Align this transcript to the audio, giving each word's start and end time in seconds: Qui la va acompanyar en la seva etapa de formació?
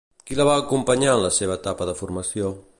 Qui 0.29 0.37
la 0.37 0.45
va 0.47 0.55
acompanyar 0.61 1.13
en 1.17 1.23
la 1.27 1.31
seva 1.37 1.59
etapa 1.61 1.91
de 1.91 1.97
formació? 2.03 2.55